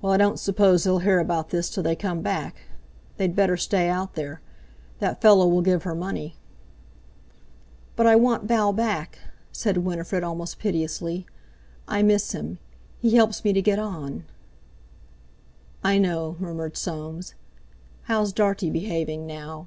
Well, 0.00 0.14
I 0.14 0.16
don't 0.16 0.38
suppose 0.38 0.84
they'll 0.84 1.00
hear 1.00 1.18
about 1.18 1.50
this 1.50 1.68
till 1.68 1.82
they 1.82 1.94
come 1.94 2.22
back. 2.22 2.62
They'd 3.18 3.36
better 3.36 3.58
stay 3.58 3.90
out 3.90 4.14
there. 4.14 4.40
That 5.00 5.20
fellow 5.20 5.46
will 5.46 5.60
give 5.60 5.82
her 5.82 5.94
money." 5.94 6.36
"But 7.94 8.06
I 8.06 8.16
want 8.16 8.44
Val 8.44 8.72
back," 8.72 9.18
said 9.52 9.76
Winifred 9.76 10.24
almost 10.24 10.58
piteously; 10.58 11.26
"I 11.86 12.02
miss 12.02 12.32
him, 12.32 12.58
he 13.00 13.16
helps 13.16 13.44
me 13.44 13.52
to 13.52 13.60
get 13.60 13.78
on." 13.78 14.24
"I 15.84 15.98
know," 15.98 16.36
murmured 16.38 16.78
Soames. 16.78 17.34
"How's 18.04 18.32
Dartie 18.32 18.70
behaving 18.70 19.26
now?" 19.26 19.66